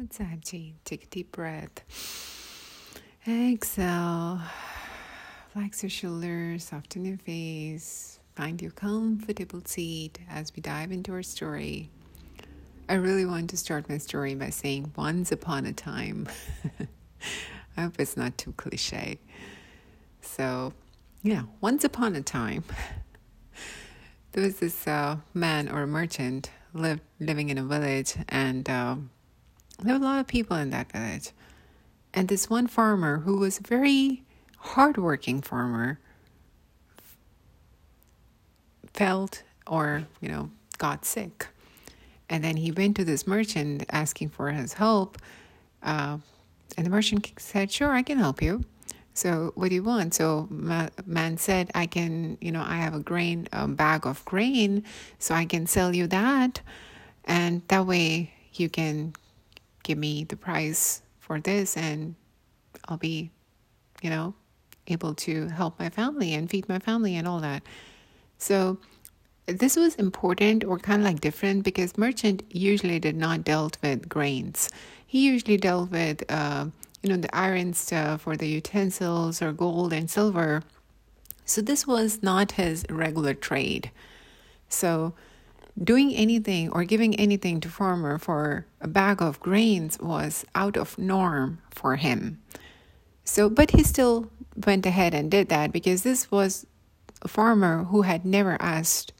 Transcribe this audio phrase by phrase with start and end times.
[0.00, 0.72] Sit Sajji.
[0.86, 1.84] Take a deep breath.
[3.28, 4.40] Exhale.
[5.54, 8.18] Relax your shoulders, soften your face.
[8.34, 11.90] Find your comfortable seat as we dive into our story.
[12.88, 16.28] I really want to start my story by saying once upon a time.
[17.76, 19.18] I hope it's not too cliche.
[20.22, 20.72] So,
[21.22, 22.64] yeah, once upon a time,
[24.32, 28.96] there was this uh, man or merchant lived living in a village, and uh,
[29.82, 31.30] there were a lot of people in that village.
[32.12, 34.22] And this one farmer who was a very
[34.58, 35.98] hardworking farmer
[38.92, 41.46] felt or, you know, got sick.
[42.28, 45.18] And then he went to this merchant asking for his help.
[45.82, 46.18] Uh,
[46.76, 48.64] and the merchant said, Sure, I can help you.
[49.14, 50.14] So, what do you want?
[50.14, 54.84] So, man said, I can, you know, I have a grain, a bag of grain,
[55.18, 56.60] so I can sell you that.
[57.24, 59.14] And that way you can
[59.90, 62.14] give me the price for this and
[62.86, 63.32] I'll be,
[64.02, 64.34] you know,
[64.86, 67.64] able to help my family and feed my family and all that.
[68.38, 68.78] So
[69.46, 74.08] this was important or kind of like different because merchant usually did not dealt with
[74.08, 74.70] grains.
[75.04, 76.66] He usually dealt with, uh,
[77.02, 80.62] you know, the iron stuff or the utensils or gold and silver.
[81.44, 83.90] So this was not his regular trade.
[84.68, 85.14] So
[85.82, 90.98] doing anything or giving anything to farmer for a bag of grains was out of
[90.98, 92.40] norm for him.
[93.24, 94.30] So, but he still
[94.66, 96.66] went ahead and did that because this was
[97.22, 99.12] a farmer who had never asked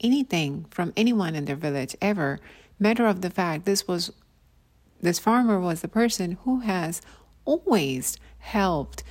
[0.00, 2.40] anything from anyone in their village ever.
[2.78, 4.12] Matter of the fact, this was
[5.00, 7.00] this farmer was the person who has
[7.44, 9.04] always helped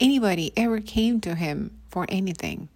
[0.00, 2.68] anybody ever came to him for anything.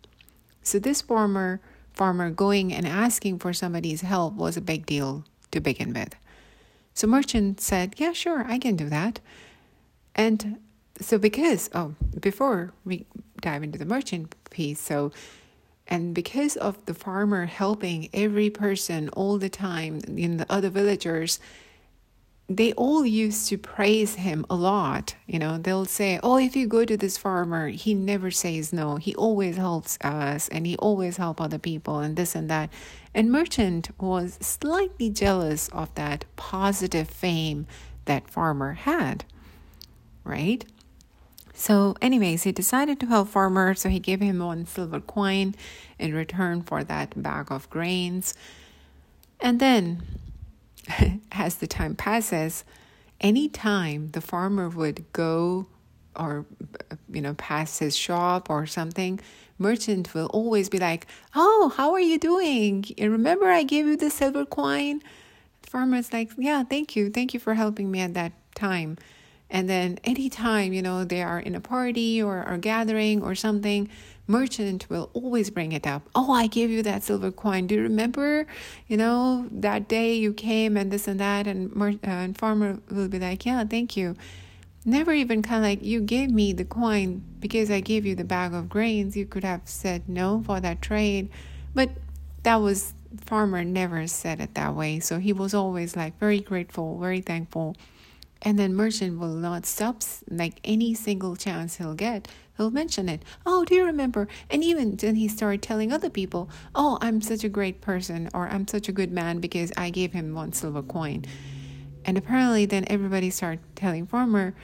[0.63, 1.61] So this farmer
[1.93, 6.15] farmer going and asking for somebody's help was a big deal to begin with.
[6.95, 9.21] So merchant said, "Yeah, sure, I can do that."
[10.15, 10.59] And
[11.01, 13.07] so because oh, before we
[13.41, 15.13] dive into the merchant piece, so
[15.89, 21.41] and because of the farmer helping every person all the time in the other villagers,
[22.57, 25.15] they all used to praise him a lot.
[25.27, 28.97] You know, they'll say, Oh, if you go to this farmer, he never says no.
[28.97, 32.71] He always helps us and he always help other people and this and that.
[33.15, 37.67] And Merchant was slightly jealous of that positive fame
[38.07, 39.25] that farmer had.
[40.25, 40.65] Right?
[41.55, 45.55] So, anyways, he decided to help farmer, so he gave him one silver coin
[45.99, 48.35] in return for that bag of grains.
[49.39, 50.03] And then
[51.33, 52.65] as the time passes,
[53.21, 55.67] any time the farmer would go
[56.15, 56.45] or
[57.11, 59.19] you know pass his shop or something
[59.59, 62.85] merchant will always be like oh how are you doing?
[62.99, 65.01] Remember i gave you the silver coin?
[65.63, 67.11] Farmer's like yeah thank you.
[67.11, 68.99] Thank you for helping me at that time
[69.53, 73.89] and then anytime you know they are in a party or a gathering or something
[74.27, 76.09] merchant will always bring it up.
[76.15, 77.67] Oh, I gave you that silver coin.
[77.67, 78.47] Do you remember?
[78.89, 81.47] You know, that day you came and this and that.
[81.47, 84.17] And, mer- uh, and farmer will be like, yeah, thank you.
[84.85, 88.25] Never even kind of like, you gave me the coin because I gave you the
[88.25, 89.17] bag of grains.
[89.17, 91.29] You could have said no for that trade.
[91.75, 91.91] But
[92.43, 94.99] that was, farmer never said it that way.
[95.01, 97.77] So he was always like very grateful, very thankful.
[98.45, 102.27] And then merchant will not stop, like any single chance he'll get,
[102.57, 103.23] he'll mention it.
[103.47, 104.27] Oh, do you remember?
[104.51, 108.49] And even then he started telling other people, oh, I'm such a great person or
[108.49, 111.25] I'm such a good man because I gave him one silver coin.
[112.05, 114.55] And apparently then everybody started telling farmer,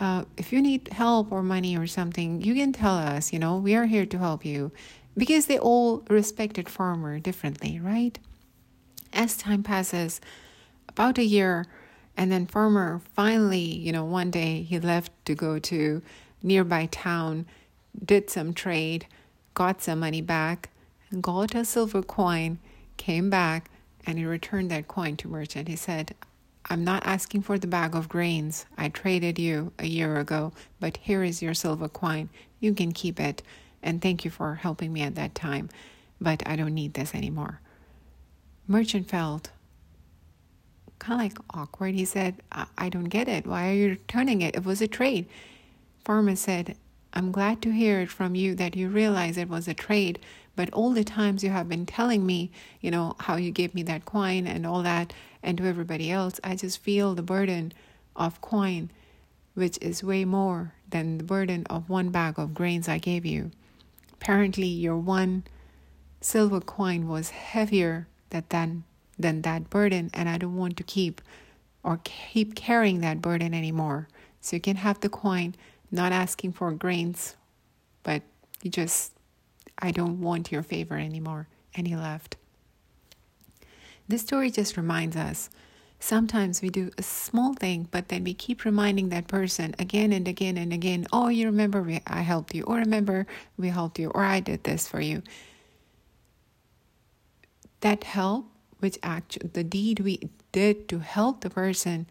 [0.00, 3.56] uh, if you need help or money or something, you can tell us, you know,
[3.56, 4.70] we are here to help you.
[5.16, 8.18] Because they all respected farmer differently, right?
[9.12, 10.20] As time passes,
[10.88, 11.66] about a year,
[12.16, 16.02] and then farmer finally, you know, one day he left to go to
[16.42, 17.46] nearby town,
[18.04, 19.06] did some trade,
[19.54, 20.70] got some money back,
[21.20, 22.58] got a silver coin,
[22.96, 23.70] came back,
[24.06, 25.68] and he returned that coin to merchant.
[25.68, 26.14] He said,
[26.66, 28.66] I'm not asking for the bag of grains.
[28.78, 32.30] I traded you a year ago, but here is your silver coin.
[32.60, 33.42] You can keep it,
[33.82, 35.68] and thank you for helping me at that time,
[36.20, 37.60] but I don't need this anymore.
[38.66, 39.50] Merchant felt
[41.04, 41.94] kind of like awkward.
[41.94, 43.46] He said, I, I don't get it.
[43.46, 44.54] Why are you returning it?
[44.54, 45.26] It was a trade.
[46.04, 46.76] Farmer said,
[47.12, 50.18] I'm glad to hear it from you that you realize it was a trade,
[50.56, 53.82] but all the times you have been telling me, you know, how you gave me
[53.84, 55.12] that coin and all that,
[55.42, 57.72] and to everybody else, I just feel the burden
[58.16, 58.90] of coin,
[59.54, 63.52] which is way more than the burden of one bag of grains I gave you.
[64.12, 65.44] Apparently, your one
[66.20, 68.84] silver coin was heavier than,
[69.18, 71.20] than that burden, and I don't want to keep
[71.82, 74.08] or keep carrying that burden anymore.
[74.40, 75.54] So you can have the coin,
[75.90, 77.36] not asking for grains,
[78.02, 78.22] but
[78.62, 79.12] you just,
[79.78, 81.48] I don't want your favor anymore.
[81.74, 82.36] And he left.
[84.08, 85.50] This story just reminds us
[86.04, 90.28] sometimes we do a small thing, but then we keep reminding that person again and
[90.28, 93.26] again and again, oh, you remember we, I helped you, or remember
[93.56, 95.22] we helped you, or I did this for you.
[97.80, 98.46] That help,
[98.80, 102.06] which actually the deed we did to help the person,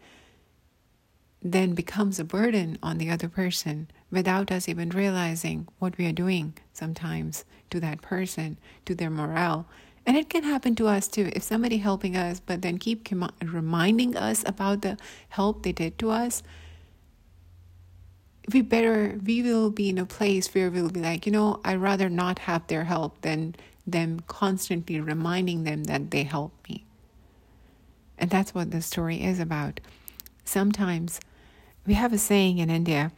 [1.42, 6.12] then becomes a burden on the other person without us even realizing what we are
[6.12, 8.56] doing sometimes to that person,
[8.86, 9.66] to their morale,
[10.06, 11.30] and it can happen to us too.
[11.32, 13.08] If somebody helping us, but then keep
[13.42, 14.98] reminding us about the
[15.30, 16.42] help they did to us,
[18.52, 21.80] we better we will be in a place where we'll be like, you know, I'd
[21.80, 23.54] rather not have their help than
[23.86, 26.84] them constantly reminding them that they helped me.
[28.18, 29.80] And that's what the story is about.
[30.44, 31.20] Sometimes
[31.86, 33.12] we have a saying in India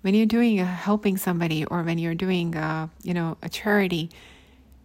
[0.00, 4.10] when you're doing a, helping somebody or when you're doing a, you know a charity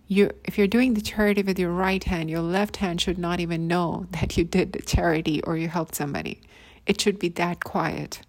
[0.09, 3.39] you if you're doing the charity with your right hand, your left hand should not
[3.39, 6.41] even know that you did the charity or you helped somebody.
[6.85, 8.21] It should be that quiet.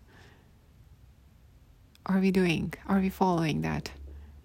[2.06, 2.74] Are we doing?
[2.86, 3.90] Are we following that?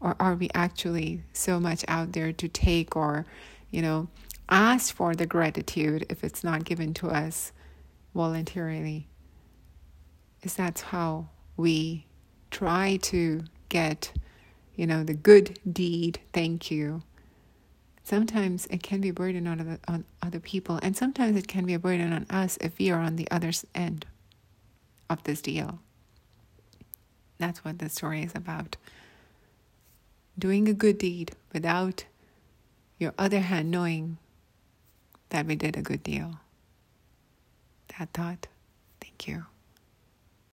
[0.05, 3.25] Or are we actually so much out there to take or,
[3.71, 4.07] you know,
[4.47, 7.51] ask for the gratitude if it's not given to us
[8.13, 9.07] voluntarily?
[10.43, 12.05] Is that how we
[12.51, 14.13] try to get,
[14.75, 17.01] you know, the good deed, thank you,
[18.03, 21.65] sometimes it can be a burden on other, on other people, and sometimes it can
[21.65, 24.05] be a burden on us if we are on the other end
[25.09, 25.79] of this deal.
[27.39, 28.77] That's what the story is about.
[30.37, 32.05] Doing a good deed without
[32.99, 34.17] your other hand knowing
[35.29, 36.39] that we did a good deal.
[37.97, 38.47] That thought.
[38.99, 39.45] Thank you.